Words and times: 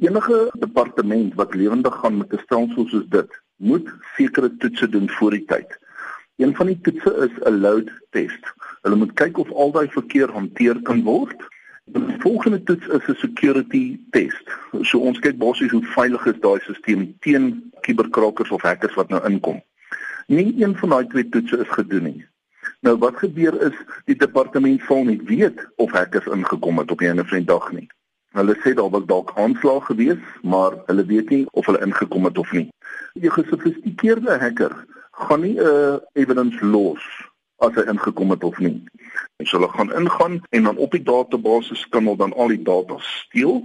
Enige 0.00 0.50
departement 0.58 1.34
wat 1.34 1.54
lewendig 1.54 1.94
gaan 1.94 2.16
met 2.16 2.32
'n 2.32 2.40
stelsel 2.44 2.86
soos 2.86 3.06
dit, 3.08 3.40
moet 3.56 3.88
sekere 4.16 4.56
toetse 4.56 4.88
doen 4.88 5.10
voor 5.10 5.30
die 5.30 5.44
tyd. 5.44 5.78
Een 6.36 6.54
van 6.54 6.66
die 6.66 6.80
toetse 6.80 7.12
is 7.26 7.44
'n 7.44 7.60
load 7.60 7.90
test. 8.10 8.52
Hulle 8.82 8.96
moet 8.96 9.12
kyk 9.12 9.38
of 9.38 9.52
al 9.52 9.72
daai 9.72 9.88
verkeer 9.88 10.32
hanteer 10.32 10.82
kan 10.82 11.02
word. 11.02 11.46
Die 11.84 12.16
volgende 12.18 12.62
toets 12.62 12.86
is 12.86 13.06
'n 13.08 13.14
security 13.14 14.00
test. 14.10 14.44
So 14.80 14.98
ons 14.98 15.18
kyk 15.18 15.38
basies 15.38 15.70
hoe 15.70 15.84
veilig 15.84 16.26
is 16.26 16.40
daai 16.40 16.60
stelsel 16.60 17.16
teen 17.20 17.72
kuberkrakers 17.80 18.50
of 18.50 18.62
hackers 18.62 18.94
wat 18.94 19.08
nou 19.08 19.24
inkom. 19.24 19.62
Nie 20.26 20.62
een 20.62 20.76
van 20.76 20.88
daai 20.88 21.06
twee 21.06 21.28
toetse 21.28 21.58
is 21.58 21.68
gedoen 21.68 22.02
nie. 22.02 22.26
Nou 22.80 22.96
wat 22.98 23.16
gebeur 23.16 23.62
is 23.62 23.76
die 24.04 24.16
departement 24.16 24.80
sal 24.82 25.04
nie 25.04 25.20
weet 25.24 25.68
of 25.76 25.90
hackers 25.90 26.26
ingekom 26.26 26.78
het 26.78 26.90
op 26.90 27.00
'n 27.00 27.18
of 27.18 27.32
ander 27.32 27.44
dag 27.44 27.72
nie. 27.72 27.88
Hulle 28.36 28.56
sê 28.60 28.74
daar 28.76 28.90
was 28.92 29.06
dalk 29.08 29.30
aanslag 29.40 29.86
gewees, 29.88 30.20
maar 30.42 30.72
hulle 30.86 31.04
weet 31.08 31.30
nie 31.32 31.44
of 31.56 31.66
hulle 31.66 31.80
ingekom 31.86 32.24
het 32.28 32.38
of 32.38 32.52
nie. 32.52 32.68
'n 33.14 33.30
Gesofistikeerde 33.32 34.38
hacker 34.38 34.74
gaan 35.10 35.40
nie 35.40 35.56
'n 35.56 35.64
uh, 35.64 35.96
evidence 36.12 36.60
los 36.60 37.04
as 37.64 37.74
hy 37.74 37.84
ingekom 37.92 38.30
het 38.30 38.44
of 38.44 38.58
nie. 38.58 38.84
Hy 39.40 39.44
sal 39.48 39.68
gaan 39.68 39.92
ingaan 39.92 40.42
en 40.50 40.62
dan 40.62 40.76
op 40.76 40.90
die 40.92 41.02
database 41.02 41.88
kan 41.88 42.04
hulle 42.04 42.16
dan 42.16 42.34
al 42.34 42.52
die 42.52 42.62
data 42.62 42.96
steel 42.98 43.64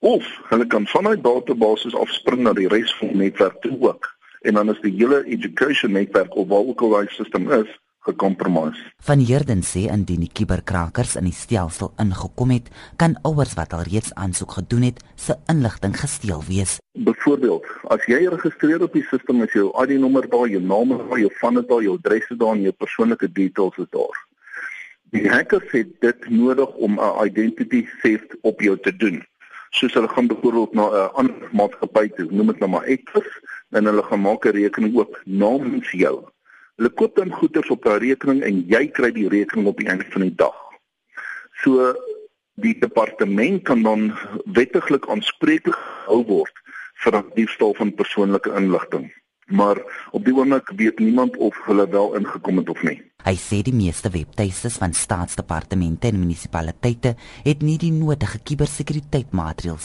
of 0.00 0.26
hulle 0.50 0.66
kan 0.66 0.86
van 0.86 1.04
daai 1.04 1.20
database 1.20 1.96
afspring 1.96 2.42
na 2.42 2.52
die 2.52 2.68
res 2.68 2.94
van 2.98 3.08
die 3.14 3.16
netwerk 3.16 3.60
toe 3.62 3.78
ook. 3.80 4.16
En 4.40 4.54
dan 4.54 4.70
is 4.70 4.80
die 4.80 4.94
hele 4.98 5.24
education 5.24 5.92
netwerk 5.92 6.34
of 6.34 6.48
waar 6.48 6.66
ook 6.66 6.82
al 6.82 6.90
daai 6.90 7.06
stelsel 7.08 7.50
is, 7.62 7.70
gekompromis. 8.08 8.78
Van 9.04 9.20
Heerden 9.20 9.62
sê 9.62 9.86
indien 9.92 10.24
die 10.24 10.32
kuberkrakers 10.32 11.16
in 11.20 11.28
die 11.28 11.36
stelsel 11.36 11.92
ingekom 12.02 12.54
het, 12.54 12.70
kan 13.00 13.16
ouers 13.28 13.54
wat 13.58 13.74
al 13.76 13.84
reeds 13.88 14.14
aansoek 14.14 14.58
gedoen 14.58 14.88
het, 14.88 15.02
se 15.16 15.36
inligting 15.52 15.96
gesteel 16.00 16.42
wees. 16.48 16.78
Byvoorbeeld, 17.08 17.66
as 17.94 18.04
jy 18.10 18.22
geregistreer 18.24 18.82
op 18.82 18.96
die 18.96 19.04
stelsel 19.08 19.38
met 19.38 19.52
jou 19.56 19.68
ID-nommer 19.82 20.28
daar, 20.30 20.48
jou 20.48 20.62
naam 20.62 20.96
daar, 20.96 21.20
jou 21.20 21.32
van 21.40 21.60
dit 21.60 21.68
daar, 21.68 21.82
jou 21.82 21.96
adres 21.98 22.30
daar 22.36 22.54
en 22.56 22.64
jou 22.66 22.74
persoonlike 22.84 23.32
details 23.32 23.82
is 23.84 23.90
daar. 23.96 24.24
Die 25.14 25.28
hackers 25.30 25.70
het 25.72 25.92
dit 26.04 26.28
nodig 26.28 26.74
om 26.76 26.98
'n 27.00 27.24
identity 27.24 27.86
theft 28.02 28.36
op 28.42 28.60
jou 28.60 28.76
te 28.76 28.96
doen. 28.96 29.24
Soos 29.70 29.94
hulle 29.94 30.08
gaan 30.08 30.26
byvoorbeeld 30.26 30.72
na 30.74 30.88
'n 30.88 31.12
ander 31.12 31.48
maatskappy 31.52 32.08
toe, 32.08 32.26
noem 32.30 32.46
dit 32.46 32.58
nou 32.58 32.70
maar 32.70 32.88
X, 33.04 33.12
en 33.70 33.84
hulle 33.84 34.02
gaan 34.02 34.20
maak 34.20 34.44
'n 34.44 34.56
rekening 34.56 34.96
oop 34.96 35.20
namens 35.24 35.90
jou 35.90 36.24
Hulle 36.78 36.94
koop 36.94 37.16
dan 37.18 37.34
goederes 37.34 37.70
op 37.74 37.84
daardie 37.84 38.14
rekening 38.14 38.42
en 38.46 38.62
jy 38.70 38.84
kry 38.94 39.10
die 39.14 39.28
rekening 39.28 39.66
op 39.66 39.78
die 39.82 39.88
einde 39.90 40.06
van 40.14 40.24
die 40.28 40.34
dag. 40.38 40.56
So 41.64 41.92
die 42.62 42.76
departement 42.78 43.64
kan 43.66 43.82
dan 43.82 44.12
wettiglik 44.46 45.06
aanspreeklik 45.10 45.78
gehou 45.78 46.22
word 46.30 46.66
vir 47.02 47.18
die 47.18 47.42
diefstal 47.42 47.74
van 47.78 47.94
persoonlike 47.94 48.54
inligting 48.58 49.10
maar 49.48 50.08
op 50.10 50.24
die 50.24 50.34
oomblik 50.34 50.70
weet 50.76 50.98
niemand 50.98 51.36
of 51.36 51.64
hulle 51.64 51.88
wel 51.88 52.14
ingekom 52.14 52.56
het 52.56 52.68
of 52.68 52.82
nie. 52.82 53.07
Hy 53.28 53.34
sê 53.36 53.58
die 53.60 53.74
meeste 53.76 54.08
webtuistes 54.08 54.78
van 54.80 54.94
staatsdepartemente 54.96 56.08
en 56.08 56.16
munisipaliteite 56.16 57.10
het 57.44 57.60
nie 57.60 57.74
die 57.76 57.90
nodige 57.92 58.38
kubersekuriteit 58.40 59.34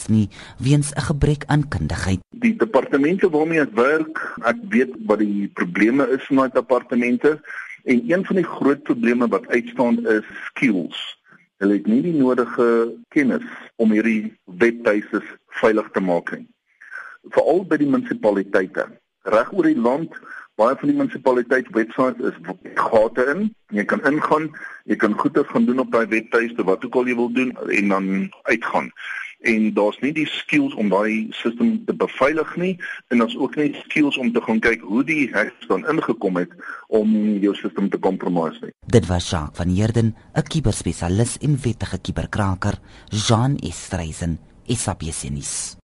nie 0.08 0.30
weens 0.56 0.94
'n 0.96 1.04
gebrek 1.10 1.44
aan 1.52 1.68
kundigheid. 1.68 2.20
Die 2.30 2.56
departemente 2.56 3.28
waarmee 3.28 3.60
ek 3.60 3.74
werk, 3.74 4.16
ek 4.44 4.56
weet 4.70 4.92
wat 5.06 5.18
die 5.18 5.50
probleme 5.52 6.08
is 6.08 6.24
in 6.30 6.36
daai 6.36 6.48
departemente 6.54 7.40
en 7.84 8.10
een 8.10 8.24
van 8.24 8.36
die 8.36 8.48
groot 8.56 8.82
probleme 8.82 9.28
wat 9.28 9.46
uitstaan 9.48 10.06
is 10.06 10.24
skills. 10.48 11.18
Hulle 11.58 11.72
het 11.74 11.86
nie 11.86 12.02
die 12.02 12.16
nodige 12.16 12.96
kennis 13.08 13.44
om 13.76 13.90
hierdie 13.90 14.32
webtuistes 14.44 15.24
veilig 15.60 15.90
te 15.92 16.00
maak 16.00 16.32
nie. 16.32 16.48
Veral 17.28 17.64
by 17.66 17.76
die 17.76 17.90
munisipaliteite 17.90 18.88
reg 19.24 19.52
oor 19.52 19.68
die 19.68 19.80
land 19.80 20.16
baie 20.60 20.76
van 20.78 20.90
die 20.90 20.96
munisipaliteit 20.96 21.68
webwerwe 21.74 22.30
is 22.30 22.38
gate 22.78 23.26
in. 23.34 23.48
Jy 23.74 23.84
kan 23.90 24.04
ingaan 24.06 24.50
jy 24.84 24.96
kan 25.00 25.16
goeie 25.18 25.44
gaan 25.50 25.66
doen 25.66 25.82
op 25.82 25.92
daai 25.92 26.06
webtuiste 26.12 26.64
wat 26.68 26.84
ook 26.84 26.96
al 27.00 27.08
jy 27.08 27.16
wil 27.18 27.30
doen 27.32 27.52
en 27.72 27.92
dan 27.94 28.08
uitgaan. 28.50 28.90
En 29.44 29.66
daar's 29.76 29.98
nie 30.00 30.12
die 30.16 30.26
skills 30.28 30.74
om 30.80 30.88
daai 30.92 31.28
stelsel 31.36 31.74
te 31.86 31.96
beveilig 32.00 32.54
nie 32.60 32.72
en 33.12 33.20
daar's 33.20 33.36
ook 33.36 33.56
nie 33.60 33.74
skills 33.82 34.16
om 34.20 34.32
te 34.32 34.40
gaan 34.44 34.60
kyk 34.64 34.84
hoe 34.88 35.04
die 35.04 35.28
hackers 35.32 35.68
dan 35.68 35.84
ingekom 35.90 36.40
het 36.40 36.52
om 36.88 37.12
jou 37.44 37.54
stelsel 37.56 37.88
te 37.92 38.00
kompromiteer 38.00 38.70
nie. 38.70 38.74
Dit 38.86 39.08
was 39.10 39.30
Jacques 39.30 39.60
van 39.60 39.74
Heerden 39.74 40.14
'n 40.34 40.48
kuberspesialis 40.48 41.38
en 41.38 41.60
wettige 41.60 41.98
kuberkraker 42.00 42.78
Jean 43.08 43.56
Estreisen 43.56 44.38
is 44.66 44.88
op 44.88 45.00
Jesenis 45.00 45.76